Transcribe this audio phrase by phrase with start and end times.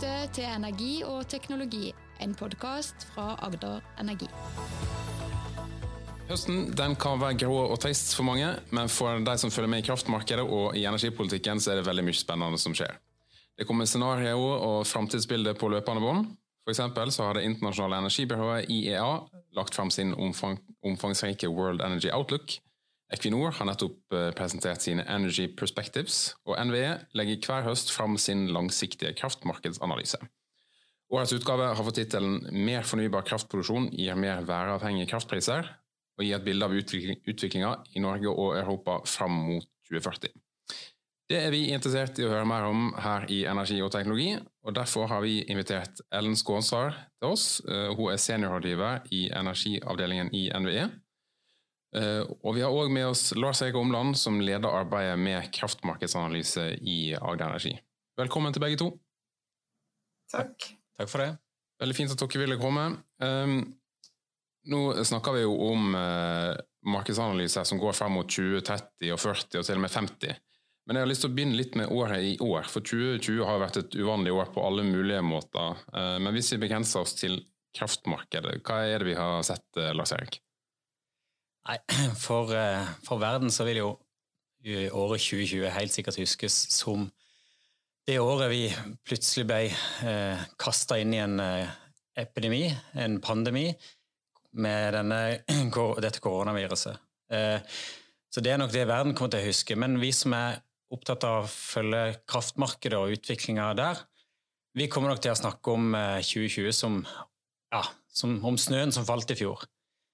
[0.00, 1.90] lytter til Energi og teknologi,
[2.24, 4.28] en podkast fra Agder Energi.
[6.30, 9.82] Høsten den kan være grå og trist for mange, men for de som følger med
[9.82, 12.96] i kraftmarkedet og i energipolitikken, så er det veldig mye spennende som skjer.
[13.58, 16.32] Det kommer scenarioer og framtidsbilder på løpende bånd.
[16.70, 19.18] Eksempel så har Det internasjonale energibyrået IEA
[19.52, 22.56] lagt fram sin omfang, omfangsrike World Energy Outlook.
[23.10, 28.46] Equinor har nettopp eh, presentert sine Energy Perspectives, og NVE legger hver høst fram sin
[28.54, 30.20] langsiktige kraftmarkedsanalyse.
[31.10, 35.72] Årets utgave har fått tittelen 'Mer fornybar kraftproduksjon gir mer væravhengige kraftpriser',
[36.18, 40.30] og gir et bilde av utviklinga i Norge og Europa fram mot 2040.
[41.30, 44.32] Det er vi interessert i å høre mer om her i Energi og teknologi,
[44.66, 47.60] og derfor har vi invitert Ellen Skånsar til oss.
[47.66, 50.88] Eh, hun er seniorrådgiver i energiavdelingen i NVE.
[51.96, 56.66] Eh, og vi har òg med oss Lars Erik Omland, som leder arbeidet med kraftmarkedsanalyse
[56.86, 57.74] i Agder Energi.
[58.20, 58.92] Velkommen til begge to.
[60.30, 60.68] Takk.
[60.98, 61.32] Takk for det.
[61.80, 62.84] Veldig fint at dere ville komme.
[63.24, 63.56] Um,
[64.70, 66.52] nå snakker vi jo om uh,
[66.86, 70.36] markedsanalyser som går frem mot 2030 og 40 og til og med 50.
[70.86, 73.62] Men jeg har lyst til å begynne litt med året i år, for 2020 har
[73.62, 75.80] vært et uvanlig år på alle mulige måter.
[75.90, 77.40] Uh, men hvis vi begrenser oss til
[77.74, 80.40] kraftmarkedet, hva er det vi har sett, Lars Erik?
[81.68, 81.78] Nei,
[82.26, 83.90] for, eh, for, verden så vil jo
[84.96, 87.08] året 2020 helt sikkert huskes som
[88.08, 88.64] det året vi
[89.06, 89.60] plutselig ble
[90.08, 91.72] eh, kasta inn i en eh,
[92.18, 92.64] epidemi,
[92.98, 93.68] en pandemi,
[94.58, 95.20] med denne,
[96.04, 96.98] dette koronaviruset.
[97.30, 97.60] Eh,
[98.30, 99.76] så det er nok det verden kommer til å huske.
[99.78, 104.00] Men vi som er opptatt av å følge kraftmarkedet og utviklinga der,
[104.74, 107.00] vi kommer nok til å snakke om 2020 eh, som,
[107.74, 109.66] ja, som om snøen som falt i fjor.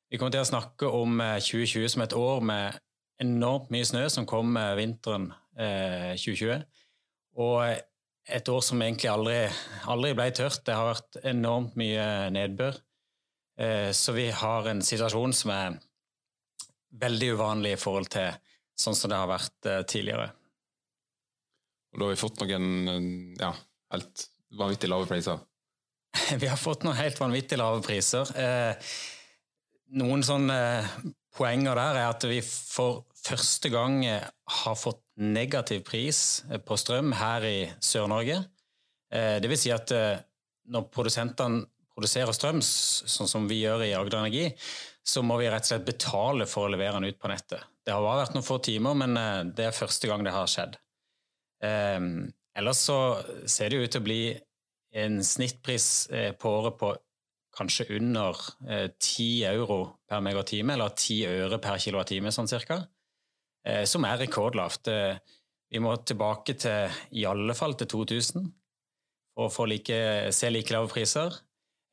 [0.07, 2.79] Vi kommer til å snakke om 2020 eh, som et år med
[3.23, 6.53] enormt mye snø som kom vinteren 2020.
[6.53, 6.85] Eh,
[7.43, 7.59] Og
[8.27, 9.41] et år som egentlig aldri,
[9.91, 10.63] aldri ble tørt.
[10.67, 12.79] Det har vært enormt mye nedbør.
[13.59, 15.81] Eh, så vi har en situasjon som er
[17.03, 18.31] veldig uvanlig i forhold til
[18.79, 20.31] sånn som det har vært tidligere.
[21.93, 23.51] Og da har vi fått noen ja,
[23.93, 25.43] helt vanvittig lave priser?
[26.41, 28.31] Vi har fått noen helt vanvittig lave priser.
[29.95, 30.95] Noen sånne eh,
[31.37, 34.25] poenger der er at vi for første gang eh,
[34.63, 38.43] har fått negativ pris eh, på strøm her i Sør-Norge.
[39.07, 39.93] Det vil si at
[40.67, 41.61] når produsentene
[41.95, 44.49] produserer strøm, sånn som vi gjør i Agder Energi,
[45.07, 47.63] så må vi rett og slett betale for å levere den ut på nettet.
[47.87, 49.15] Det har bare vært noen få timer, men
[49.55, 50.75] det er første gang det har skjedd.
[51.63, 52.99] Ellers så
[53.47, 54.21] ser det ut til å bli
[54.99, 55.89] en snittpris
[56.43, 56.91] på året på
[57.57, 58.37] kanskje under
[58.69, 62.83] eh, 10 euro per megatime, eller 10 øre per kilowattime, sånn cirka,
[63.67, 64.93] eh, som er rekordlavt.
[64.93, 65.19] Eh,
[65.73, 68.47] vi må tilbake til i alle fall til 2000
[69.37, 69.99] for å få like,
[70.33, 71.35] se like lave priser.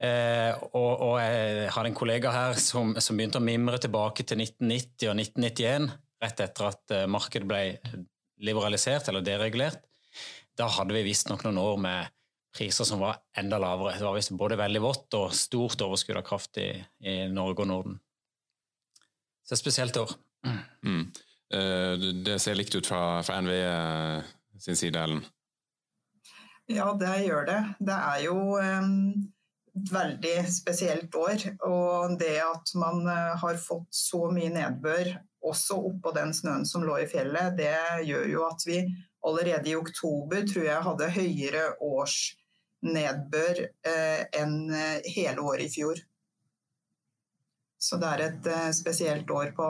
[0.03, 4.41] Eh, og, og, jeg hadde en kollega her som, som, begynte å mimre tilbake til
[4.44, 5.88] 1990 og 1991,
[6.24, 7.62] rett etter at eh, markedet ble
[8.44, 9.80] liberalisert eller deregulert.
[10.59, 12.19] Da hadde vi visstnok noen år med
[12.53, 13.97] priser som var enda lavere.
[13.97, 16.69] Det var visst både veldig vått og stort overskudd av kraft i,
[17.01, 17.99] i, Norge og Norden.
[19.43, 20.15] Så det er et spesielt år.
[20.85, 21.05] Mm.
[21.53, 25.23] Eh, det ser likt ut fra, fra NVE eh, sin side, Ellen?
[26.71, 27.59] Ja, det gjør det.
[27.83, 28.37] Det er jo
[29.73, 31.43] et veldig spesielt år.
[31.67, 33.03] Og det at man
[33.41, 35.11] har fått så mye nedbør,
[35.43, 37.75] også oppå den snøen som lå i fjellet, det
[38.07, 38.79] gjør jo at vi
[39.27, 42.15] allerede i oktober tror jeg hadde høyere års
[42.83, 45.99] nedbør eh, enn eh, hele året i fjor.
[47.83, 49.67] Så det er et eh, spesielt år på,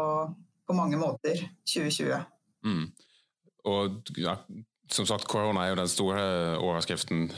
[0.67, 2.21] på mange måter, 2020.
[2.65, 2.85] Mm.
[3.69, 4.37] Og ja,
[4.91, 6.23] som sagt, korona er jo den store
[6.59, 7.29] overskriften.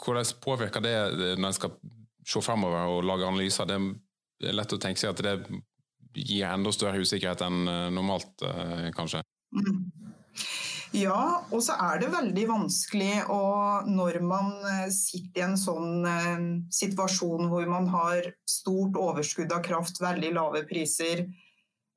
[0.00, 0.94] Hvordan påvirker det
[1.36, 1.74] når en skal
[2.26, 3.68] se fremover og lage analyser?
[3.68, 5.60] Det er lett å tenke seg at det
[6.16, 8.32] gir enda større usikkerhet enn normalt,
[8.96, 9.20] kanskje?
[9.52, 9.84] Mm.
[10.90, 13.42] Ja, og så er det veldig vanskelig å,
[13.86, 16.40] når man eh, sitter i en sånn eh,
[16.74, 21.28] situasjon hvor man har stort overskudd av kraft, veldig lave priser,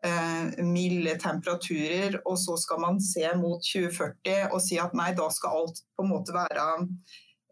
[0.05, 5.25] eh, milde temperaturer, og så skal man se mot 2040 og si at nei, da
[5.33, 6.67] skal alt på en måte være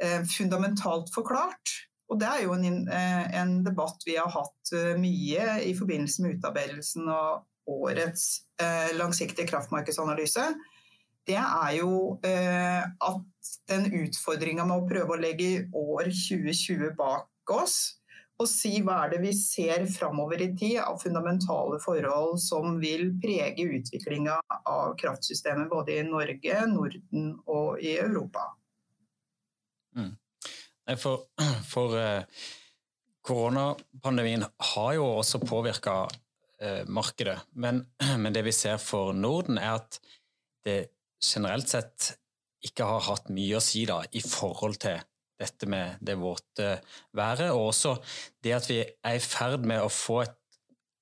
[0.03, 1.73] eh, fundamentalt forklart.
[2.11, 6.21] Og Det er jo en, eh, en, debatt vi har hatt eh, mye i forbindelse
[6.21, 8.43] med utarbeidelsen av årets
[8.97, 10.43] langsiktige kraftmarkedsanalyse
[11.27, 17.53] det er jo eh, at den utfordringa med å prøve å legge år 2020 bak
[17.53, 17.97] oss,
[18.41, 23.11] og si hva er det vi ser framover i tid av fundamentale forhold som vil
[23.21, 28.47] prege utviklinga av kraftsystemet både i Norge, Norden og i Europa.
[29.97, 30.15] Mm.
[30.97, 31.27] For,
[31.69, 32.41] for eh,
[33.21, 36.07] koronapandemien har jo også påvirka
[36.61, 37.37] eh, markedet.
[37.53, 37.85] Men,
[38.23, 40.01] men, det vi ser for Norden, er at
[40.65, 40.79] det
[41.21, 42.11] generelt sett
[42.65, 44.99] ikke har hatt mye å si da, i forhold til
[45.41, 46.75] dette med det våte
[47.17, 47.95] været, og også
[48.45, 50.37] det at vi er i ferd med å få et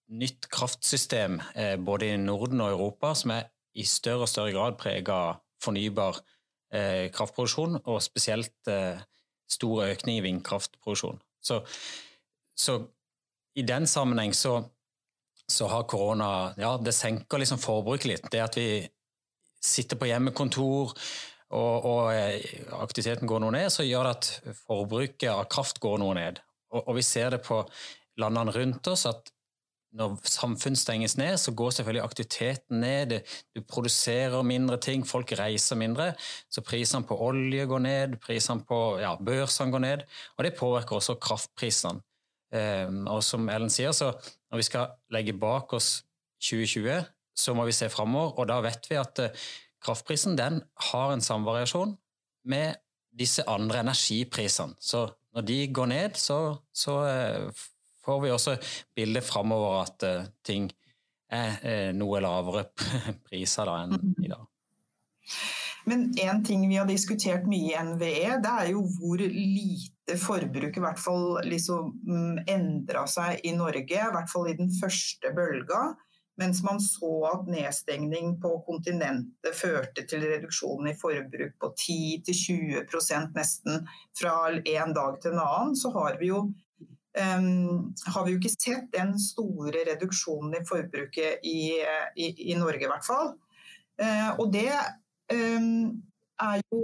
[0.10, 4.78] nytt kraftsystem eh, både i Norden og Europa som er i større og større grad
[4.80, 6.18] preget av fornybar
[6.74, 9.02] eh, kraftproduksjon, og spesielt eh,
[9.50, 11.20] stor økning i vindkraftproduksjon.
[11.44, 11.60] Så,
[12.58, 12.80] så
[13.60, 14.62] i den sammenheng så,
[15.48, 18.32] så, har korona Ja, det senker liksom forbruket litt.
[18.32, 18.88] Det at vi
[19.64, 20.94] sitter på hjemmekontor
[21.50, 22.44] og, og eh,
[22.78, 26.40] aktiviteten går noe ned, så gjør det at forbruket av kraft går noe ned.
[26.74, 27.64] Og, og vi ser det på
[28.22, 29.32] landene rundt oss at
[29.98, 33.16] når samfunn stenges ned, så går selvfølgelig aktiviteten ned.
[33.58, 36.12] Du produserer mindre ting, folk reiser mindre.
[36.50, 40.04] Så prisene på olje går ned, prisene på ja, børsene går ned.
[40.38, 42.04] Og det påvirker også kraftprisene.
[42.50, 44.12] Um, og som Ellen sier, så
[44.50, 46.04] når vi skal legge bak oss
[46.42, 47.02] 2020,
[47.40, 48.36] så må vi se framover.
[48.40, 49.48] Og da vet vi at uh,
[49.84, 51.96] kraftprisen den har en samvariasjon
[52.52, 52.80] med
[53.20, 54.78] disse andre energiprisene.
[54.80, 56.40] Så når de går ned, så,
[56.74, 57.66] så uh,
[58.06, 58.58] får vi også
[58.96, 60.70] bildet framover at uh, ting
[61.30, 62.64] er noe lavere
[63.28, 64.14] priser da enn mm.
[64.26, 64.48] i dag.
[65.90, 70.78] Men én ting vi har diskutert mye i NVE, det er jo hvor lite forbruket
[70.78, 75.32] i hvert fall liksom mm, endra seg i Norge, i hvert fall i den første
[75.36, 75.82] bølga.
[76.40, 83.84] Mens man så at nedstengning på kontinentet førte til reduksjon i forbruk på 10-20% nesten
[84.16, 86.46] fra en dag til en annen, så har vi jo
[87.20, 91.62] um, har vi jo ikke sett den store reduksjonen i forbruket i,
[92.16, 93.34] i, i Norge, i hvert fall.
[94.00, 94.70] Uh, og det
[95.34, 96.00] um,
[96.40, 96.84] er jo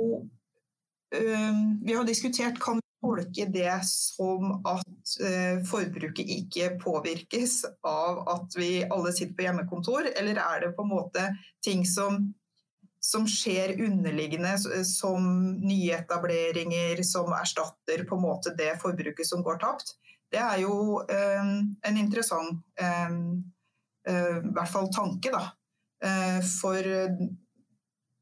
[1.16, 8.58] um, Vi har diskutert kan tolke det som at uh, forbruket ikke påvirkes av at
[8.58, 11.28] vi alle sitter på hjemmekontor, eller er det på en måte
[11.66, 12.34] ting som,
[13.04, 14.56] som skjer underliggende,
[14.90, 15.30] som
[15.62, 19.96] nyetableringer som erstatter på en måte det forbruket som går tapt?
[20.34, 21.52] Det er jo um,
[21.86, 23.20] en interessant um,
[24.10, 25.46] uh, hvert fall tanke, da.
[26.46, 26.86] For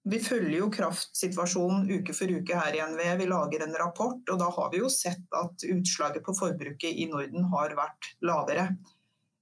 [0.03, 3.13] vi følger jo kraftsituasjonen uke for uke her i NVE.
[3.21, 7.07] Vi lager en rapport, og da har vi jo sett at utslaget på forbruket i
[7.11, 8.67] Norden har vært lavere.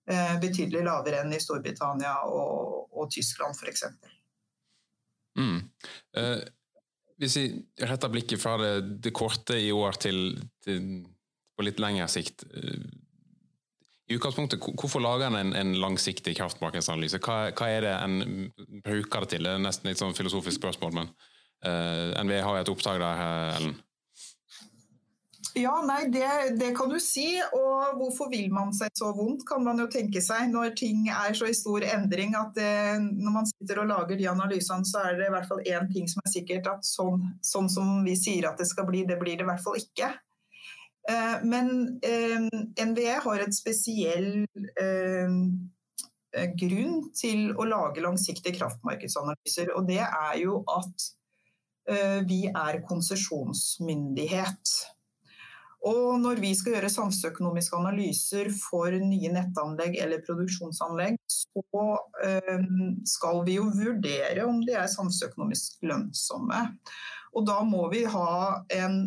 [0.06, 3.88] Eh, betydelig lavere enn i Storbritannia og, og Tyskland f.eks.
[5.40, 5.60] Mm.
[6.18, 6.42] Eh,
[7.22, 7.46] hvis vi
[7.90, 10.88] retter blikket fra det, det korte i år til, til,
[11.58, 12.46] på litt lengre sikt.
[14.12, 17.20] Eh, i utgangspunktet, Hvorfor lager en en, en langsiktig kraftmarkedsanalyse?
[17.20, 18.52] Hva, hva, er det en
[18.84, 19.44] bruker det til?
[19.44, 21.08] Det er nesten litt sånn filosofisk spørsmål, men
[21.66, 23.80] uh, eh, NVE har jo et oppdrag der, eh, Ellen?
[25.52, 27.36] Ja, nei, det, det, kan du si.
[27.52, 30.48] Og hvorfor vil man seg så vondt, kan man jo tenke seg.
[30.48, 34.30] Når ting er så i stor endring at det, når man sitter og lager de
[34.32, 36.70] analysene, så er det i hvert fall én ting som er sikkert.
[36.72, 39.66] At sånn, sånn som vi sier at det skal bli, det blir det i hvert
[39.66, 40.14] fall ikke.
[41.10, 44.46] Eh, men eh, NVE har et spesiell
[44.82, 45.34] eh,
[46.62, 49.74] grunn til å lage langsiktige kraftmarkedsanalyser.
[49.76, 51.10] Og det er jo at
[52.30, 54.74] vi er konsesjonsmyndighet.
[55.90, 61.64] Og når vi skal gjøre samfunnsøkonomiske analyser for nye nettanlegg eller produksjonsanlegg, så
[63.10, 66.62] skal vi jo vurdere om de er samfunnsøkonomisk lønnsomme.
[67.34, 69.02] Og da må vi ha en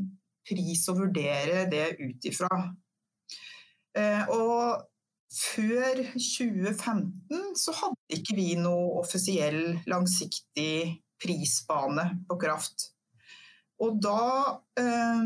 [0.49, 2.51] pris å vurdere det ut ifra.
[3.95, 4.85] Eh, og
[5.35, 12.91] før 2015 så hadde ikke vi noe offisiell langsiktig prisbane på kraft.
[13.83, 15.25] Og da eh,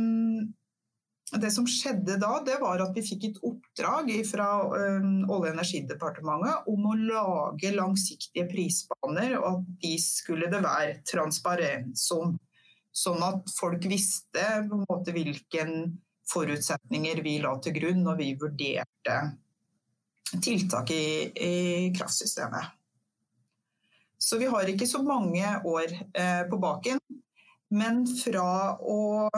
[1.28, 4.48] Det som skjedde da, det var at vi fikk et oppdrag fra
[4.78, 11.02] eh, Olje- og energidepartementet om å lage langsiktige prisbaner, og at de skulle det være
[11.08, 12.38] transparens om.
[12.98, 15.74] Sånn at folk visste på en måte hvilken
[16.28, 19.18] forutsetninger vi la til grunn når vi vurderte
[20.44, 21.54] tiltak i, i
[21.96, 22.74] kraftsystemet.
[24.18, 26.98] Så vi har ikke så mange år eh, på baken.
[27.70, 29.28] Men fra å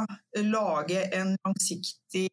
[0.47, 2.31] lage en langsiktig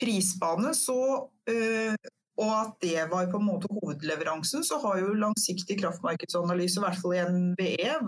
[0.00, 1.94] prisbane, så, eh,
[2.40, 7.00] og at det var på en måte hovedleveransen, så har jo langsiktig kraftmarkedsanalyse, i hvert
[7.02, 7.98] fall i NVE,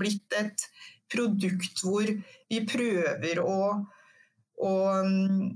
[0.00, 0.66] blitt et
[1.12, 3.58] produkt hvor vi prøver å,
[4.64, 4.72] å
[5.04, 5.52] um,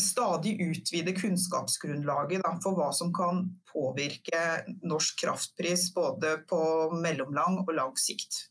[0.00, 4.42] stadig utvide kunnskapsgrunnlaget da, for hva som kan påvirke
[4.86, 6.60] norsk kraftpris både på
[6.96, 8.46] mellomlang og lang sikt.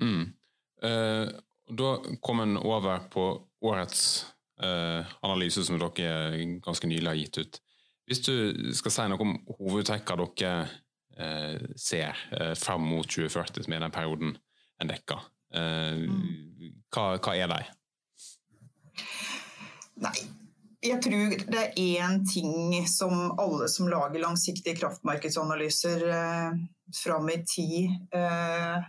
[0.00, 0.32] Mm.
[0.82, 1.28] Eh,
[1.68, 1.94] da
[2.24, 3.28] kom en over på
[3.66, 4.26] årets
[4.62, 7.62] eh, analyse som dere ganske nylig har gitt ut.
[8.08, 8.34] Hvis du
[8.76, 10.68] skal si noe om hovedtrekkene dere
[11.18, 14.36] eh, ser eh, fram mot 2040, som er den perioden
[14.78, 15.22] en dekker,
[15.54, 16.18] mm.
[16.94, 17.62] hva, hva, er de?
[19.98, 20.14] Nei,
[20.84, 26.60] jeg tror det er én ting som alle som lager langsiktige kraftmarkedsanalyser eh,
[26.94, 28.86] fram i tid eh,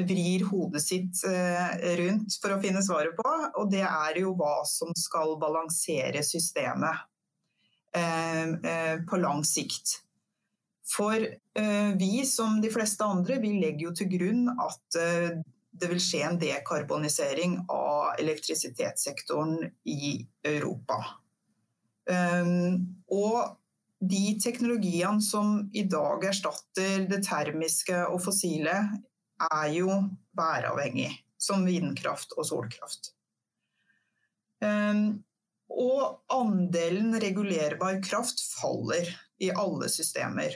[0.00, 4.62] vrir hodet sitt eh, rundt for å finne svaret på, og det er jo hva
[4.66, 7.04] som skal balansere systemet
[7.94, 10.00] eh, eh, på lang sikt.
[10.84, 11.24] For
[11.96, 14.98] vi, som de fleste andre, vi legger jo til grunn at
[15.74, 20.98] det vil skje en dekarbonisering av elektrisitetssektoren i Europa.
[23.16, 23.38] Og
[24.04, 28.76] de teknologiene som i dag erstatter det termiske og fossile,
[29.44, 29.98] er jo
[30.36, 31.10] væravhengig,
[31.40, 33.12] som vindkraft og solkraft.
[34.64, 35.24] Ehm,
[35.70, 39.08] og andelen regulerbar kraft faller
[39.42, 40.54] i alle systemer.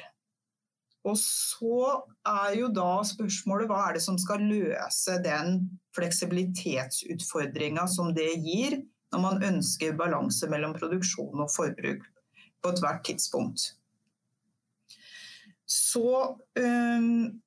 [1.07, 5.61] Og så er jo da spørsmålet hva er det som skal løse den
[5.97, 8.81] fleksibilitetsutfordringa som det gir
[9.13, 12.03] når man ønsker balanse mellom produksjon og forbruk
[12.63, 13.71] på ethvert tidspunkt.
[15.69, 17.41] Så um,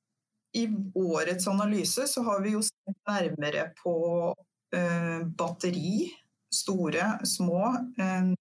[0.54, 3.94] i årets analyse så har vi jo sett nærmere på
[4.32, 6.08] uh, batteri,
[6.52, 7.72] store, små.
[7.98, 8.34] Um,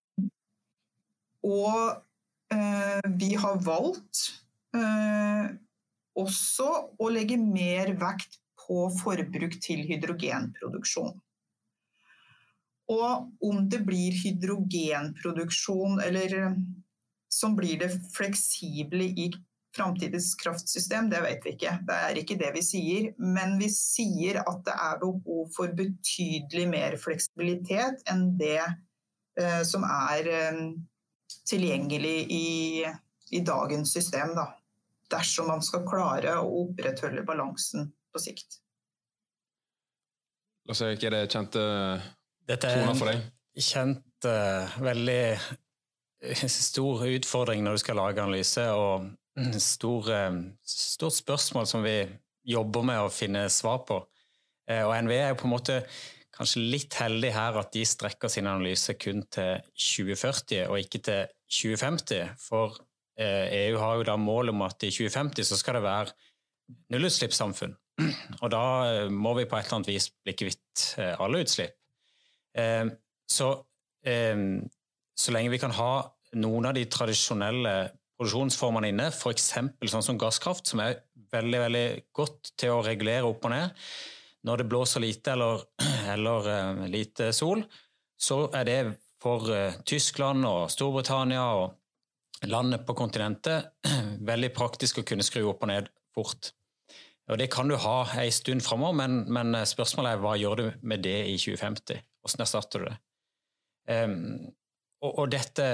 [1.45, 2.01] og
[2.53, 4.40] uh, vi har valgt
[6.21, 6.67] også
[7.01, 11.15] å legge mer vekt på forbruk til hydrogenproduksjon.
[12.91, 16.59] Og om det blir hydrogenproduksjon eller eh,
[17.31, 19.29] som blir det fleksible i
[19.75, 21.77] framtidens kraftsystem, det vet vi ikke.
[21.87, 23.11] Det er ikke det vi sier.
[23.17, 29.87] Men vi sier at det er behov for betydelig mer fleksibilitet enn det eh, som
[29.87, 30.63] er eh,
[31.47, 32.49] tilgjengelig i,
[33.31, 34.35] i, dagens system.
[34.35, 34.49] Da.
[35.11, 38.61] Dersom man skal klare å opprettholde balansen på sikt.
[40.69, 41.61] Lars Erik, er det kjente
[42.47, 43.23] toner for deg?
[43.51, 45.23] Dette er kjent, uh, veldig
[46.69, 48.67] stor utfordring når du skal lage analyse.
[48.71, 49.09] og
[49.59, 50.31] stor, eh,
[50.63, 52.07] stort spørsmål som vi
[52.43, 54.05] jobber med å finne svar på.
[54.67, 55.85] Eh, og NVE er på en måte
[56.35, 61.27] kanskje litt heldig her at de strekker sin analyse kun til 2040 og ikke til
[61.51, 62.35] 2050.
[62.39, 62.77] For
[63.19, 66.13] EU eh, e har jo da mål om at i 2050 så skal det være
[66.93, 67.75] nullutslippssamfunn.
[68.41, 68.63] Og da
[69.11, 70.85] må vi på et eller annet vis bli kvitt
[71.19, 71.75] alle utslipp.
[73.29, 73.49] Så,
[75.21, 75.91] så lenge vi kan ha
[76.39, 77.73] noen av de tradisjonelle
[78.15, 79.51] produksjonsformene inne, f.eks.
[79.91, 81.03] sånn som gasskraft, som er
[81.35, 83.85] veldig, veldig godt til å regulere opp og ned.
[84.47, 85.67] Når det blåser lite eller,
[86.15, 87.61] eller lite sol,
[88.17, 88.79] så er det
[89.21, 89.51] for
[89.85, 91.80] Tyskland og Storbritannia og
[92.49, 93.71] landet på kontinentet
[94.31, 96.53] veldig praktisk å kunne skru opp og ned fort.
[97.31, 100.65] Og Det kan du ha en stund framover, men, men, spørsmålet er hva gjør du
[100.81, 102.01] med det i 2050?
[102.21, 102.97] Hvordan erstatter du det?
[103.91, 104.17] Um,
[105.01, 105.67] og, og dette,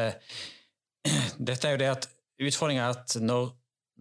[1.50, 2.08] dette er jo det at
[2.38, 3.50] Utfordringen er at når,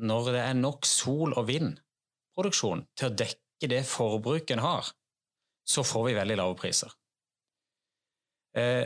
[0.04, 4.90] når, det er nok sol- og vindproduksjon til å dekke det forbruket en har,
[5.66, 6.92] så får vi veldig lave priser.
[8.56, 8.84] Eh,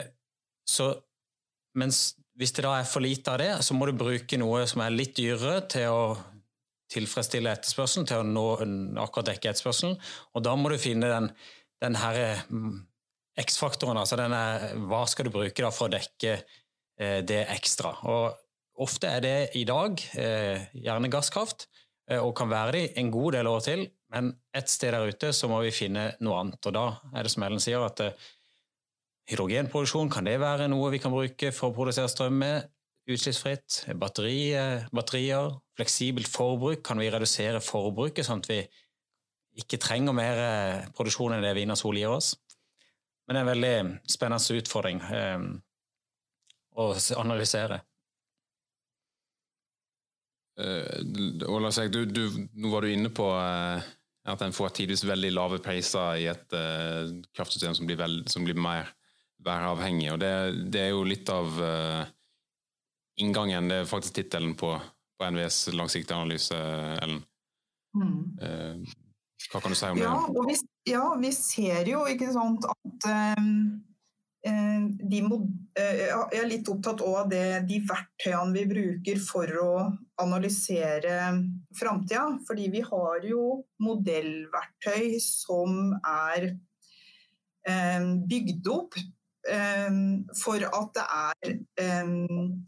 [0.62, 0.92] så,
[1.74, 4.82] mens hvis det da er for lite av det, så må du bruke noe som
[4.84, 6.04] er litt dyrere til å
[6.90, 8.46] tilfredsstille etterspørselen, til å nå
[9.04, 9.98] akkurat dekke etterspørselen.
[10.34, 11.28] Og da må du finne den,
[11.84, 12.78] den her mm,
[13.44, 14.40] X-faktoren, altså denne,
[14.90, 17.94] hva skal du bruke da for å dekke eh, det ekstra.
[18.10, 18.40] Og
[18.80, 21.66] Ofte er det i dag eh, gjerne gasskraft,
[22.08, 23.82] eh, og kan være det en god del år til.
[24.14, 26.64] Men et sted der ute så må vi finne noe annet.
[26.66, 28.30] Og da er det som Ellen sier, at eh,
[29.28, 32.70] hydrogenproduksjon kan det være noe vi kan bruke for å produsere strøm med.
[33.10, 33.84] Utslippsfritt.
[33.98, 34.52] Batteri,
[34.94, 35.56] batterier.
[35.78, 36.84] Fleksibelt forbruk.
[36.86, 38.60] Kan vi redusere forbruket, sånn at vi
[39.60, 40.40] ikke trenger mer
[40.96, 42.34] produksjon enn det vind og sol gir oss?
[43.26, 45.42] Men det er en veldig spennende utfordring eh,
[46.82, 46.86] å
[47.20, 47.76] analysere.
[50.58, 52.24] Uh, du, du,
[52.58, 56.56] nå var du inne på at en får tidvis veldig lave priser i et
[57.30, 58.90] kraftsystem som blir, veld, som blir, mer
[59.44, 60.12] væravhengig.
[60.12, 60.32] og det,
[60.72, 61.60] det, er jo litt av
[63.20, 63.68] inngangen.
[63.70, 64.74] Det er faktisk tittelen på,
[65.18, 66.56] på, NVEs langsiktige analyse,
[67.00, 67.22] Ellen.
[67.90, 68.84] Mm.
[69.50, 70.42] hva kan du si om ja, det?
[70.46, 70.56] Vi,
[70.92, 73.08] ja, vi ser jo ikke sant at
[74.46, 75.36] må,
[75.76, 79.72] eh, jeg er litt opptatt av det, de verktøyene vi bruker for å
[80.22, 81.34] analysere
[81.76, 82.38] framtida.
[82.48, 86.52] Fordi vi har jo modellverktøy som er
[88.30, 88.94] bygd opp
[90.36, 91.54] for at det er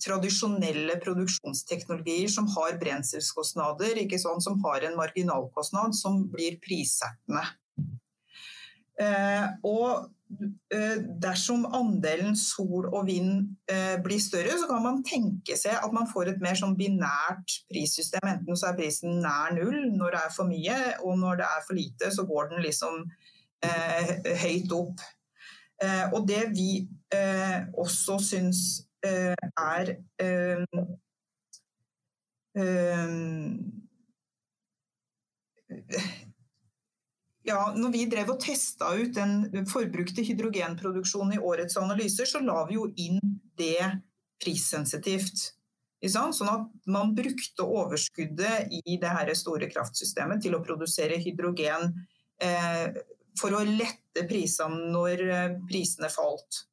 [0.00, 7.44] tradisjonelle produksjonsteknologier som har brenselskostnader, sånn, som har en marginalkostnad som blir prissettende.
[9.68, 10.08] Og
[10.72, 15.92] Eh, dersom andelen sol og vind eh, blir større, så kan man tenke seg at
[15.92, 18.24] man får et mer sånn binært prissystem.
[18.30, 21.66] Enten så er prisen nær null når det er for mye, og når det er
[21.66, 23.02] for lite, så går den liksom
[23.68, 24.14] eh,
[24.46, 25.04] høyt opp.
[25.82, 26.84] Eh, og det vi
[27.14, 28.60] eh, også syns
[29.04, 29.96] eh, er
[37.42, 42.60] ja, når vi drev og testa ut den forbrukte hydrogenproduksjonen i årets analyser, så la
[42.68, 43.18] vi jo inn
[43.58, 43.80] det
[44.42, 45.48] prissensitivt.
[46.02, 51.94] Sånn at man brukte overskuddet i det store kraftsystemet til å produsere hydrogen
[53.40, 56.66] for å lette prisene når eh, prisene falt.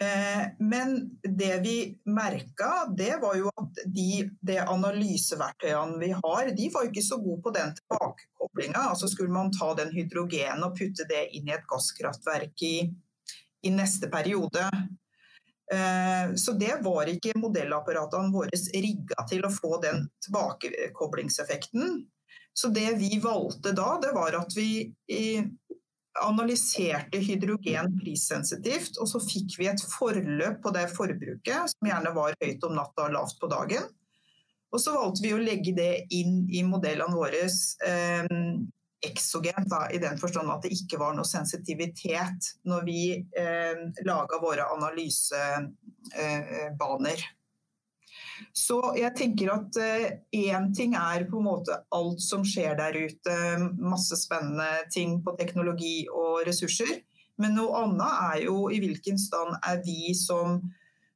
[0.00, 6.68] Eh, men det vi merka, det var jo at de, de analyseverktøyene vi har, de
[6.74, 8.84] var ikke så gode på den tilbakekoblinga.
[8.92, 12.76] Altså skulle man ta den hydrogenen og putte det inn i et gasskraftverk i,
[13.66, 14.68] i neste periode.
[15.72, 21.98] Eh, så det var ikke modellapparatene våre rigga til å få den tilbakekoblingseffekten.
[22.58, 24.88] Så det vi valgte da, det var at vi
[26.18, 32.34] analyserte hydrogen prissensitivt, og så fikk vi et forløp på det forbruket, som gjerne var
[32.42, 33.84] høyt om natta og lavt på dagen.
[34.74, 38.26] Og så valgte vi å legge det inn i modellene våre eh,
[39.06, 43.02] eksogent, da, i den forstand at det ikke var noe sensitivitet når vi
[43.38, 43.76] eh,
[44.08, 47.18] laga våre analysebaner.
[47.22, 47.26] Eh,
[48.56, 52.96] så jeg tenker at én eh, ting er på en måte alt som skjer der
[52.96, 53.36] ute,
[53.80, 57.00] masse spennende ting på teknologi og ressurser.
[57.38, 60.58] Men noe annet er jo i hvilken stand er vi som,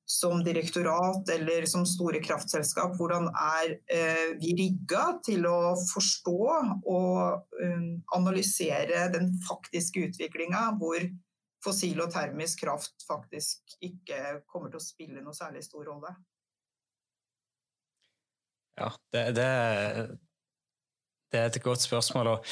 [0.06, 6.38] som direktorat eller som store kraftselskap, hvordan er eh, vi rigga til å forstå
[6.92, 11.02] og um, analysere den faktiske utviklinga hvor
[11.62, 16.14] fossil og termisk kraft faktisk ikke kommer til å spille noe særlig stor rolle.
[18.80, 19.48] Ja, det, det,
[21.32, 22.26] det, er et godt spørsmål.
[22.26, 22.46] og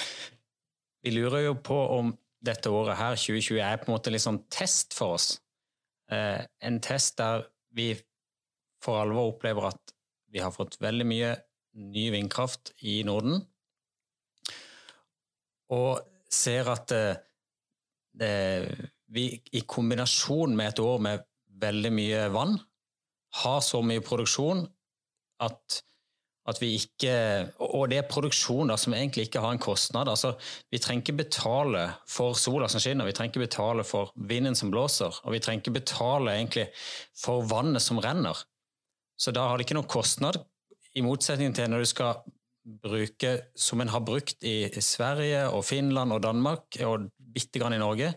[1.05, 2.13] Vi lurer jo på om
[2.45, 5.35] dette året her, 2020, er på en måte litt sånn test for oss.
[6.13, 7.45] Eh, en test der
[7.77, 7.93] vi
[8.81, 9.95] for alvor opplever at
[10.33, 11.35] vi har fått veldig mye
[11.81, 13.43] ny vindkraft i Norden.
[15.71, 17.21] Og ser at eh,
[18.21, 18.33] det,
[19.13, 21.27] vi i kombinasjon med et år med
[21.61, 22.57] veldig mye vann,
[23.45, 24.65] har så mye produksjon
[25.45, 25.81] at
[26.49, 27.13] at vi ikke,
[27.61, 30.09] og det er produksjon da, som egentlig ikke har en kostnad.
[30.09, 30.33] altså
[30.73, 34.73] Vi trenger ikke betale for sola som skinner, vi trenger ikke betale for vinden som
[34.73, 36.67] blåser, og vi trenger ikke betale egentlig
[37.17, 38.41] for vannet som renner.
[39.21, 40.41] Så da har det ikke noen kostnad,
[40.99, 42.23] i motsetning til når du skal
[42.83, 47.79] bruke, som en har brukt i Sverige og Finland og Danmark og bitte grann i
[47.79, 48.15] Norge,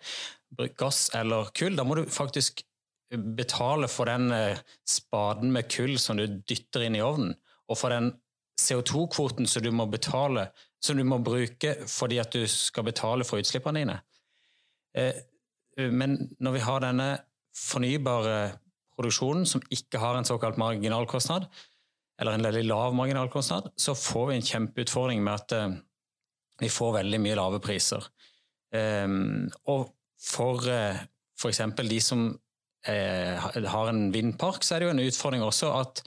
[0.80, 1.78] gass eller kull.
[1.78, 2.64] Da må du faktisk
[3.14, 4.58] betale for den eh,
[4.90, 7.36] spaden med kull som du dytter inn i ovnen
[7.74, 8.14] og for den
[8.62, 10.48] CO2-kvoten som du må betale,
[10.84, 14.00] som du må bruke fordi at du skal betale for utslippene dine.
[14.98, 15.24] Eh,
[15.90, 17.08] men når vi har denne
[17.58, 18.36] fornybare
[18.94, 21.48] produksjonen som ikke har en såkalt marginalkostnad,
[22.22, 25.74] eller en veldig lav marginalkostnad, så får vi en kjempeutfordring med at eh,
[26.62, 28.06] vi får veldig mye lave priser.
[28.76, 29.10] Eh,
[29.74, 29.90] og
[30.24, 31.62] for f.eks.
[31.82, 32.30] de som
[32.84, 36.02] har en vindpark, så er det jo en utfordring også at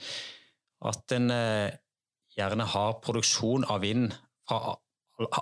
[0.85, 1.75] at en eh,
[2.37, 4.13] gjerne har produksjon av vind
[4.47, 4.77] fra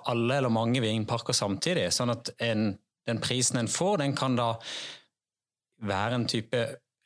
[0.08, 1.89] alle eller mange vindparker samtidig.
[1.91, 2.69] Sånn at en,
[3.08, 4.54] den prisen en får, den kan da
[5.86, 6.62] være en type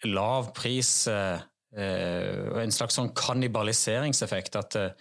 [0.05, 1.39] lav pris eh,
[1.75, 4.55] eh En slags sånn kannibaliseringseffekt.
[4.55, 4.93] At eh,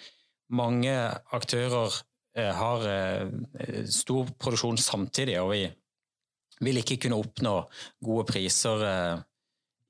[0.51, 0.95] mange
[1.37, 1.93] aktører
[2.37, 5.67] eh, har eh, stor produksjon samtidig, og vi
[6.65, 7.55] vil ikke kunne oppnå
[8.05, 8.83] gode priser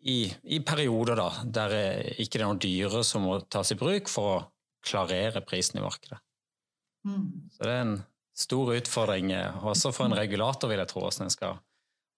[0.00, 1.74] i, i, perioder da, der
[2.20, 4.44] ikke det er noen dyre som må tas i bruk for å
[4.87, 6.20] klarere prisen i markedet.
[7.06, 7.50] Mm.
[7.50, 7.98] Så det er en
[8.38, 11.58] stor utfordring eh, også for en regulator, vil jeg tro, hvordan en skal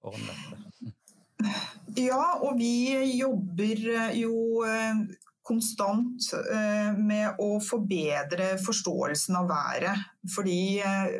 [0.04, 0.94] ordne dette.
[1.96, 5.00] Ja, og vi jobber eh, jo eh,
[5.42, 6.22] konstant
[7.00, 10.04] med å forbedre forståelsen av været.
[10.30, 10.60] Fordi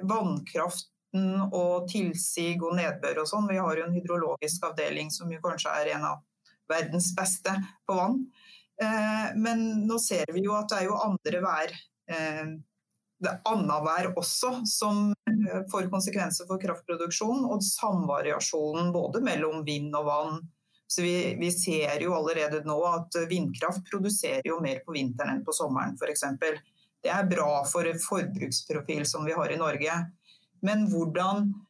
[0.06, 5.40] vannkraften og tilsig og nedbør og sånn, vi har jo en hydrologisk avdeling som jo
[5.42, 6.20] kanskje er en av
[6.70, 7.54] verdens beste
[7.86, 8.20] på vann.
[8.82, 11.74] Eh, men nå ser vi jo at det er jo andre vær,
[12.10, 12.52] eh,
[13.20, 15.10] det annenvær også som
[15.68, 20.40] får konsekvenser for kraftproduksjon, og samvariasjonen både mellom vind og vann.
[20.90, 25.44] Så vi, vi, ser jo allerede nå at vindkraft produserer jo mer på vinteren enn
[25.46, 26.24] på sommeren f.eks.
[27.00, 29.98] Det er bra for forbruksprofil som vi har i Norge.
[30.66, 31.69] Men hvordan, eh,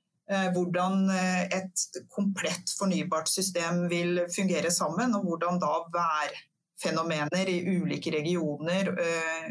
[0.54, 8.12] hvordan eh, et komplett fornybart system vil fungere sammen, og hvordan da værfenomener i ulike
[8.14, 9.50] regioner eh,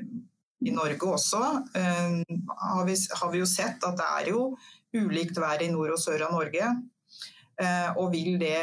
[0.60, 1.40] i Norge også,
[1.72, 4.42] har vi, har vi jo sett at det er jo
[4.92, 6.74] ulikt vær i nord og sør av Norge.
[7.96, 8.60] Og vil det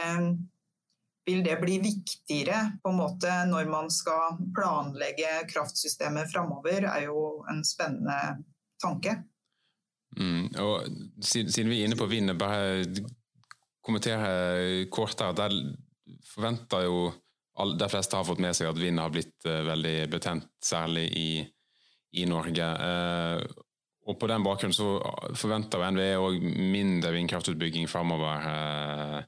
[1.26, 7.46] vil det bli viktigere på en måte når man skal planlegge kraftsystemet framover, er jo
[7.50, 8.44] en spennende
[8.82, 9.16] tanke.
[10.16, 10.86] Mm, og
[11.20, 12.84] siden vi er inne på vind, bare
[13.84, 15.36] kommentere kort her.
[15.36, 15.54] Der
[16.32, 17.10] forventer jo
[17.76, 21.28] de fleste har fått med seg at vind har blitt uh, veldig betent, særlig i,
[22.20, 22.66] i Norge.
[22.80, 23.62] Uh,
[24.06, 25.00] og På den bakgrunn så
[25.34, 28.44] forventer NVE òg mindre vindkraftutbygging framover.
[28.44, 29.24] Uh,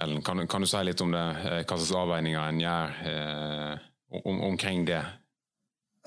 [0.00, 3.82] ellen, kan, kan, du si litt om det, eh, hva slags avveininger en gjør eh,
[4.22, 5.02] om, omkring det?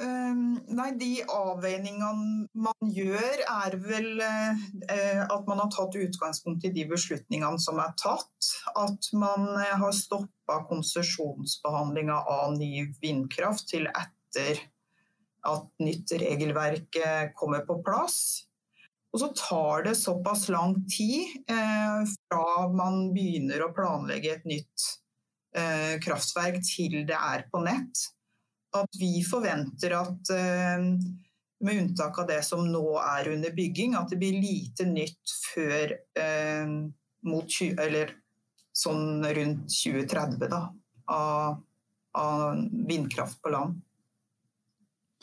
[0.01, 6.73] Um, nei, De avveiningene man gjør, er vel uh, at man har tatt utgangspunkt i
[6.73, 8.53] de beslutningene som er tatt.
[8.73, 14.63] At man uh, har stoppa konsesjonsbehandlinga av ny vindkraft til etter
[15.43, 16.97] at nytt regelverk
[17.35, 18.47] kommer på plass.
[19.13, 24.85] Og så tar det såpass lang tid eh, fra man begynner å planlegge et nytt
[25.57, 28.07] eh, kraftverk til det er på nett,
[28.77, 30.87] at vi forventer at eh,
[31.63, 35.95] med unntak av det som nå er under bygging, at det blir lite nytt før
[36.19, 36.73] eh,
[37.23, 38.15] mot 20, eller
[38.73, 40.63] sånn rundt 2030 da,
[41.13, 41.61] av,
[42.17, 43.79] av vindkraft på land.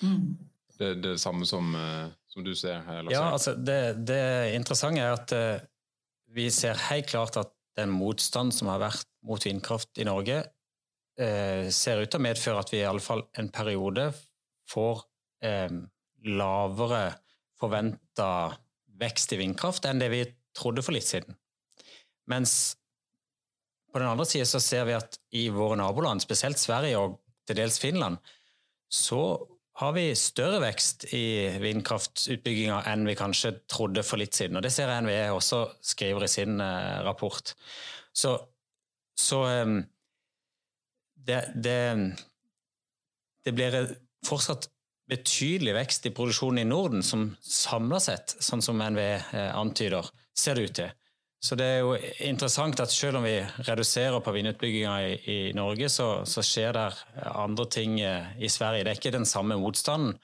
[0.00, 0.38] Mm.
[0.80, 3.06] Det, det, samme som eh, som du ser her?
[3.10, 5.66] Ja, altså det, det, interessante er at uh,
[6.34, 10.44] vi ser helt klart at den motstand som har vært mot vindkraft i Norge,
[11.20, 14.06] ser ut til å medføre at vi i alle fall en periode
[14.70, 15.02] får
[15.44, 15.83] um,
[16.40, 17.02] lavere
[17.61, 18.28] forventa
[19.00, 20.24] vekst i vindkraft enn det vi
[20.56, 21.37] trodde for litt siden.
[22.30, 22.76] Mens
[23.90, 27.59] på den andre siden så ser vi at i våre naboland, spesielt Sverige og til
[27.59, 28.20] dels Finland,
[28.90, 29.22] så
[29.80, 31.24] har vi større vekst i
[31.62, 34.59] vindkraftutbygginga enn vi kanskje trodde for litt siden.
[34.59, 37.54] Og Det ser jeg NVE også skriver i sin eh, rapport.
[38.12, 38.35] Så,
[39.16, 39.40] så
[41.26, 41.80] det, det,
[43.44, 43.76] det, blir
[44.26, 44.68] fortsatt
[45.11, 50.06] betydelig vekst i produksjonen i Norden, som samla sett, sånn som NVE eh, antyder,
[50.38, 50.96] ser det ut til.
[51.40, 51.94] Så det er jo
[52.28, 56.85] interessant at selv om vi reduserer på vindutbygginga i, i, Norge, så, så, skjer det
[57.30, 58.85] andre ting eh, i Sverige.
[58.85, 60.18] Det er ikke den samme motstanden,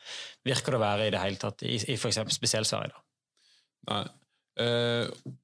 [0.44, 2.20] virker det å være i det hele tatt, i, i f.eks.
[2.36, 2.92] spesielt Sverige.
[2.92, 3.02] Da.
[3.90, 4.04] Nei.
[4.56, 5.34] Uh,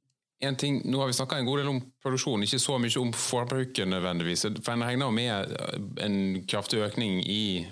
[0.42, 3.12] en ting, Nå har vi snakka en god del om produksjon, ikke så mye om
[3.14, 4.46] forbruket nødvendigvis.
[4.62, 5.56] For En regner med
[6.02, 6.16] en
[6.50, 7.66] kraftig økning i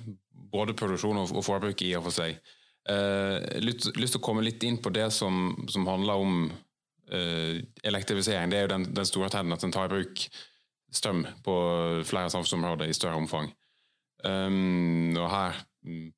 [0.52, 2.38] både produksjon og forbruk i og for seg.
[2.90, 7.58] Uh, lyst, lyst til å komme litt inn på det som, som handler om uh,
[7.86, 10.24] elektrifisering det er jo den, den store trenden at en tar i bruk
[10.90, 11.56] strøm på
[12.08, 13.52] flere samfunnsområder i større omfang.
[14.24, 15.60] Um, og her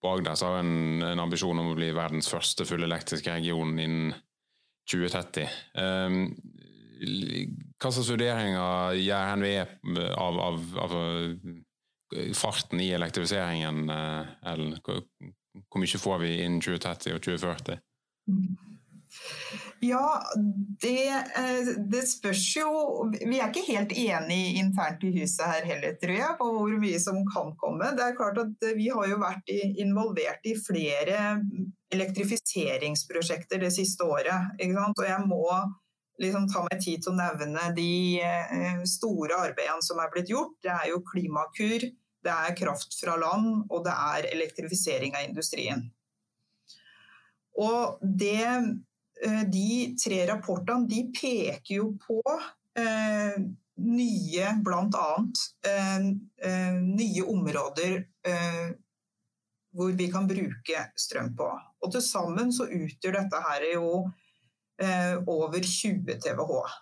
[0.01, 4.15] på Agder så har en, en, ambisjon om å bli verdens første fullelektriske region innen
[4.91, 5.47] 2030.
[5.79, 6.25] Um,
[7.03, 9.63] hva slags vurderinger gjør NVE
[10.15, 10.97] av, av, av,
[12.39, 14.77] farten i elektrifiseringen, eh, Ellen?
[14.85, 15.03] Hvor,
[15.67, 17.81] hvor mye får vi innen 2030 og 2040?
[19.85, 20.23] Ja,
[20.81, 22.69] det, eh, det, spørs jo
[23.11, 27.01] Vi er ikke helt enige internt i huset her heller, tror jeg, på hvor mye
[27.03, 27.89] som kan komme.
[27.99, 29.51] Det er klart at Vi har jo vært
[29.83, 31.17] involvert i flere
[31.91, 34.55] elektrifiseringsprosjekter det siste året.
[34.63, 35.43] Og jeg må
[36.23, 37.91] liksom ta meg tid til å nevne de
[38.23, 40.55] eh, store arbeidene som er blitt gjort.
[40.63, 41.89] Det er jo Klimakur,
[42.23, 45.89] det er kraft fra land, og det er elektrifisering av industrien.
[47.59, 48.63] Og det Eh,
[49.23, 52.19] de tre rapportene de peker jo på
[52.79, 53.37] eh,
[53.83, 55.11] nye, bl.a.
[55.67, 56.07] Eh,
[56.51, 58.73] eh, nye områder eh,
[59.73, 61.49] hvor vi kan bruke strøm på.
[61.83, 63.87] Og til sammen så utgjør dette her jo
[64.83, 66.75] eh, over 20 TWh.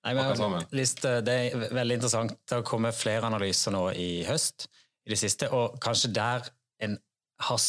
[0.06, 0.69] pakker sammen?
[0.78, 2.38] Lyst, det er veldig interessant.
[2.45, 4.69] Det har kommet flere analyser nå i høst
[5.06, 6.45] i det siste, og kanskje der
[6.86, 6.97] en
[7.39, 7.60] har,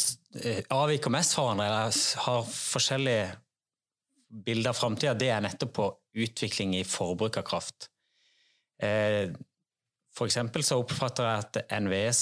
[0.42, 3.36] eh, avviker mest fra hverandre, eller har forskjellige
[4.44, 5.90] bilder av framtida, det er nettopp på
[6.26, 7.88] utvikling i forbruk av kraft.
[8.82, 9.30] Eh,
[10.24, 12.20] eksempel så oppfatter jeg at NVEs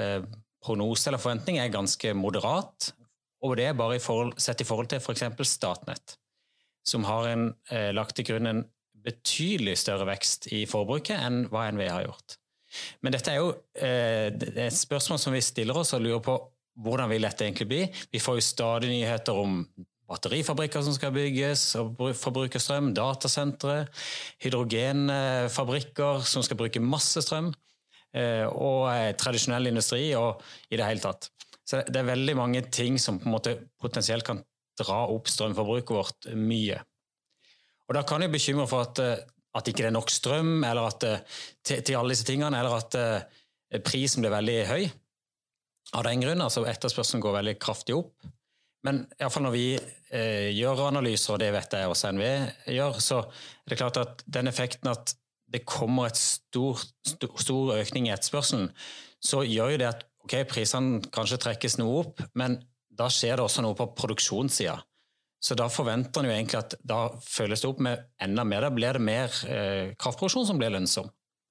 [0.00, 0.22] eh,
[0.64, 2.94] prognose eller forventning er ganske moderat,
[3.44, 5.26] og det er bare i forhold, sett i forhold til f.eks.
[5.36, 6.16] For Statnett,
[6.88, 7.50] som har en,
[7.92, 8.62] lagt til grunn en
[9.04, 12.38] betydelig større vekst i forbruket enn hva NVE har gjort.
[13.04, 16.38] Men dette er jo et spørsmål som vi stiller oss og lurer på
[16.82, 17.82] hvordan vil dette egentlig bli?
[18.10, 19.60] Vi får jo stadig nyheter om
[20.14, 23.84] batterifabrikker som skal bygges og forbruke strøm, datasentre,
[24.44, 27.52] hydrogenfabrikker som skal bruke masse strøm,
[28.14, 31.30] eh, og eh, tradisjonell industri og i det hele tatt.
[31.64, 34.42] Så det er veldig mange ting som på en måte potensielt kan
[34.78, 36.80] dra opp strømforbruket vårt mye.
[37.88, 39.24] Og Da kan jeg bekymre for at, eh,
[39.54, 41.08] at ikke det er nok strøm eller at,
[41.64, 44.82] til, til alle disse tingene, eller at prisen blir veldig høy
[45.94, 46.42] av den grunn.
[46.42, 48.12] altså Etterspørselen går veldig kraftig opp.
[48.84, 52.34] Men i fall når vi eh, gjør analyser, og det vet jeg også NVE
[52.76, 55.14] gjør, så er det klart at den effekten at
[55.54, 58.70] det kommer et stor, stor, stor økning i etterspørselen,
[59.24, 62.58] så gjør jo det at ok, prisene kanskje trekkes noe opp, men
[62.94, 64.76] da skjer det også noe på produksjonssida.
[65.44, 68.64] Så da forventer en jo egentlig at da følges det opp med enda mer.
[68.64, 71.10] Da blir det mer eh, kraftproduksjon som blir lønnsom.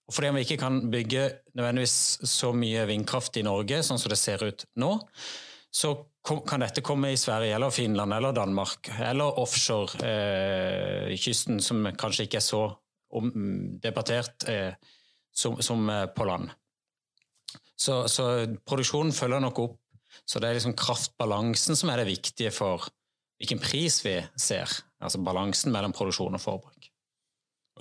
[0.09, 4.17] Og fordi vi ikke kan bygge nødvendigvis så mye vindkraft i Norge, sånn som det
[4.19, 4.95] ser ut nå,
[5.73, 11.15] så kan dette komme i Sverige eller Finland eller Danmark eller offshore eh,
[11.59, 12.63] som kanskje ikke er så
[13.83, 14.73] debattert eh,
[15.35, 16.49] som, som, eh, på land.
[17.75, 19.79] Så, så, produksjonen følger nok opp.
[20.29, 22.85] Så det er liksom kraftbalansen som er det viktige for
[23.41, 24.71] hvilken pris vi ser.
[25.03, 26.87] Altså balansen mellom produksjon og forbruk.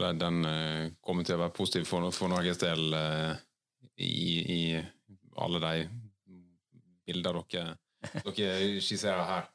[0.00, 2.96] Og den uh, kommer til å være positiv for, for Norges del
[4.00, 4.09] i,
[4.40, 4.62] i,
[5.37, 5.85] alle de
[7.07, 7.76] bilder dere,
[8.37, 9.49] dere skisserer her.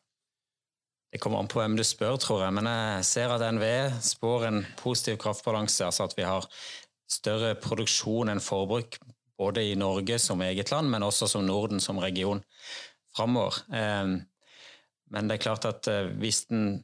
[1.11, 2.55] Det kommer an på hvem du spør, tror jeg.
[2.57, 5.85] Men jeg ser at NVE spår en positiv kraftbalanse.
[5.87, 6.47] Altså at vi har
[7.07, 8.99] større produksjon enn forbruk,
[9.39, 12.43] både i Norge som eget land, men også som Norden som region
[13.15, 13.61] framover.
[13.71, 14.17] Eh,
[15.07, 15.87] men det er klart at
[16.19, 16.81] hvis den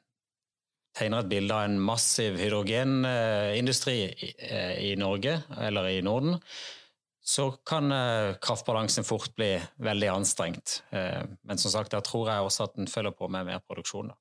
[0.97, 6.37] tegner et bilde av en massiv hydrogenindustri eh, i Norge eller i Norden,
[7.23, 10.83] så kan eh, kraftbalansen fort bli veldig anstrengt.
[10.91, 14.11] Eh, men som sagt, der tror jeg også at den følger på med mer produksjon.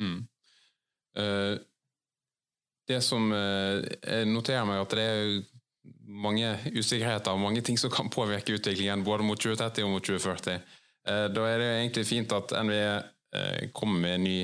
[0.00, 0.28] Mm.
[2.88, 5.32] Det som jeg noterer meg, at det er
[6.06, 10.62] mange usikkerheter og mange ting som kan påvirke utviklingen både mot 2030 og mot 2040.
[11.34, 14.38] Da er det egentlig fint at NVE kommer med en ny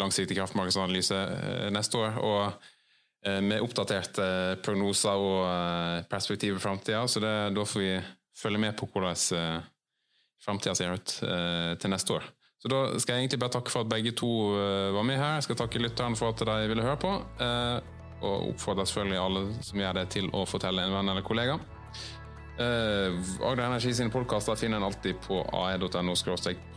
[0.00, 2.18] langsiktig kraftmarkedsanalyse eh, neste år.
[2.20, 2.72] og eh,
[3.42, 4.26] med oppdaterte
[4.64, 7.02] prognoser og eh, perspektiv i framtida.
[7.10, 7.92] Så det, da får vi
[8.36, 9.62] følge med på hvordan
[10.44, 11.14] framtida ser ut
[11.80, 12.26] til neste år.
[12.60, 14.28] Så da skal jeg egentlig bare takke for at begge to
[14.92, 15.38] var med her.
[15.38, 17.14] Jeg skal takke lytterne for at de ville høre på.
[18.20, 21.56] Og oppfordre selvfølgelig alle som gjør det, til å fortelle en venn eller kollega.
[22.60, 26.16] Agder Energi sine podkaster finner en alltid på ae.no